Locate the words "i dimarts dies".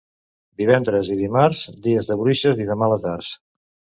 1.15-2.09